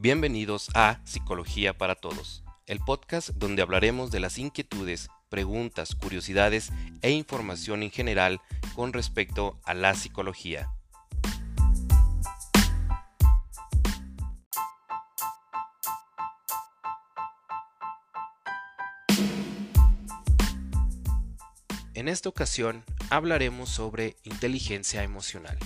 [0.00, 6.70] Bienvenidos a Psicología para Todos, el podcast donde hablaremos de las inquietudes, preguntas, curiosidades
[7.02, 8.40] e información en general
[8.76, 10.70] con respecto a la psicología.
[21.94, 25.58] En esta ocasión hablaremos sobre inteligencia emocional.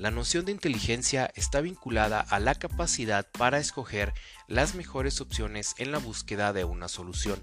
[0.00, 4.14] La noción de inteligencia está vinculada a la capacidad para escoger
[4.48, 7.38] las mejores opciones en la búsqueda de una solución.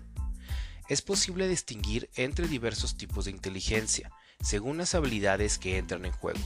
[0.89, 4.09] Es posible distinguir entre diversos tipos de inteligencia,
[4.41, 6.39] según las habilidades que entran en juego.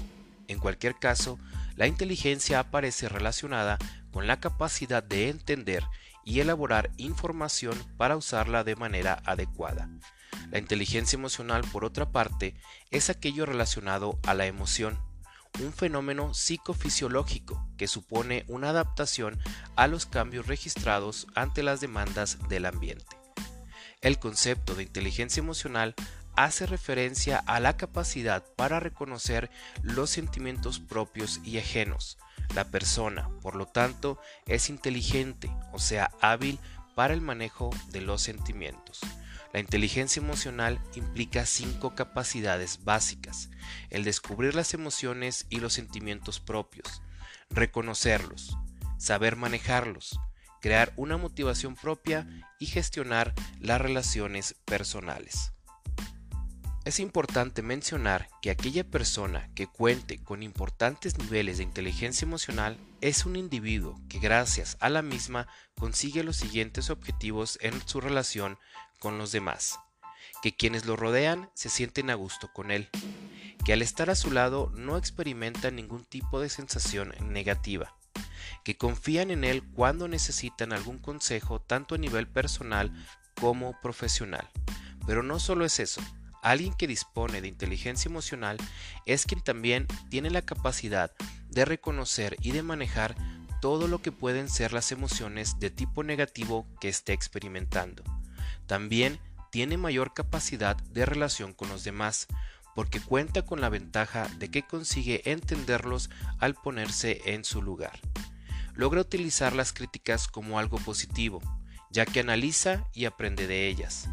[0.50, 1.40] En cualquier caso,
[1.78, 3.78] la inteligencia aparece relacionada
[4.12, 5.86] con la capacidad de entender
[6.26, 9.90] y elaborar información para usarla de manera adecuada.
[10.52, 12.54] La inteligencia emocional, por otra parte,
[12.90, 15.00] es aquello relacionado a la emoción
[15.60, 19.40] un fenómeno psicofisiológico que supone una adaptación
[19.76, 23.18] a los cambios registrados ante las demandas del ambiente.
[24.02, 25.94] El concepto de inteligencia emocional
[26.36, 29.50] hace referencia a la capacidad para reconocer
[29.84, 32.18] los sentimientos propios y ajenos.
[32.56, 36.60] La persona, por lo tanto, es inteligente, o sea, hábil
[36.96, 39.00] para el manejo de los sentimientos.
[39.54, 43.50] La inteligencia emocional implica cinco capacidades básicas.
[43.90, 47.02] El descubrir las emociones y los sentimientos propios,
[47.50, 48.58] reconocerlos,
[48.98, 50.20] saber manejarlos,
[50.62, 52.28] crear una motivación propia
[52.60, 55.54] y gestionar las relaciones personales.
[56.84, 63.28] Es importante mencionar que aquella persona que cuente con importantes niveles de inteligencia emocional es
[63.28, 68.58] un individuo que gracias a la misma consigue los siguientes objetivos en su relación
[68.98, 69.78] con los demás,
[70.42, 72.90] que quienes lo rodean se sienten a gusto con él,
[73.64, 77.96] que al estar a su lado no experimentan ningún tipo de sensación negativa,
[78.64, 82.92] que confían en él cuando necesitan algún consejo tanto a nivel personal
[83.40, 84.50] como profesional.
[85.06, 86.02] Pero no solo es eso,
[86.42, 88.58] alguien que dispone de inteligencia emocional
[89.06, 91.12] es quien también tiene la capacidad
[91.50, 93.16] de reconocer y de manejar
[93.62, 98.04] todo lo que pueden ser las emociones de tipo negativo que esté experimentando
[98.72, 99.20] también
[99.50, 102.28] tiene mayor capacidad de relación con los demás,
[102.74, 106.10] porque cuenta con la ventaja de que consigue entenderlos
[106.40, 108.00] al ponerse en su lugar.
[108.76, 111.42] Logra utilizar las críticas como algo positivo,
[111.90, 114.08] ya que analiza y aprende de ellas.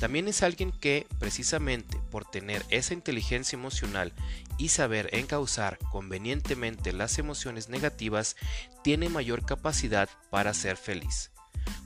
[0.00, 4.12] También es alguien que, precisamente por tener esa inteligencia emocional
[4.58, 8.36] y saber encauzar convenientemente las emociones negativas,
[8.82, 11.30] tiene mayor capacidad para ser feliz.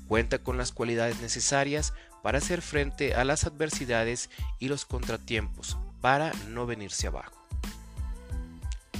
[0.09, 4.28] Cuenta con las cualidades necesarias para hacer frente a las adversidades
[4.59, 7.37] y los contratiempos, para no venirse abajo.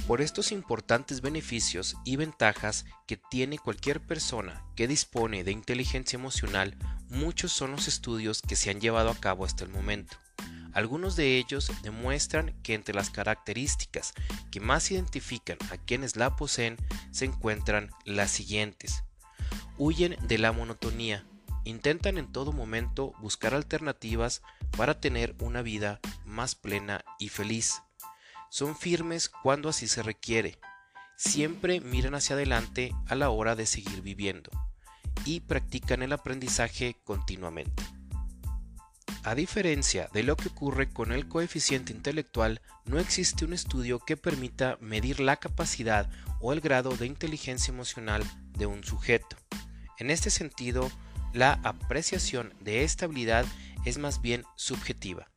[0.07, 6.75] Por estos importantes beneficios y ventajas que tiene cualquier persona que dispone de inteligencia emocional,
[7.11, 10.17] muchos son los estudios que se han llevado a cabo hasta el momento.
[10.73, 14.13] Algunos de ellos demuestran que entre las características
[14.51, 16.77] que más identifican a quienes la poseen
[17.11, 19.03] se encuentran las siguientes.
[19.77, 21.25] Huyen de la monotonía.
[21.65, 24.41] Intentan en todo momento buscar alternativas
[24.75, 27.83] para tener una vida más plena y feliz.
[28.49, 30.57] Son firmes cuando así se requiere.
[31.17, 34.49] Siempre miran hacia adelante a la hora de seguir viviendo
[35.25, 37.83] y practican el aprendizaje continuamente.
[39.23, 44.17] A diferencia de lo que ocurre con el coeficiente intelectual, no existe un estudio que
[44.17, 48.23] permita medir la capacidad o el grado de inteligencia emocional
[48.57, 49.37] de un sujeto.
[49.99, 50.89] En este sentido,
[51.33, 53.45] la apreciación de esta habilidad
[53.85, 55.27] es más bien subjetiva.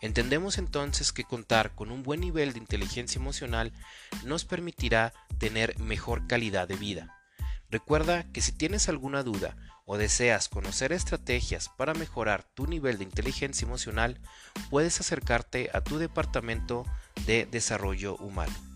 [0.00, 3.72] Entendemos entonces que contar con un buen nivel de inteligencia emocional
[4.24, 7.17] nos permitirá tener mejor calidad de vida.
[7.70, 13.04] Recuerda que si tienes alguna duda o deseas conocer estrategias para mejorar tu nivel de
[13.04, 14.20] inteligencia emocional,
[14.70, 16.84] puedes acercarte a tu departamento
[17.26, 18.67] de desarrollo humano.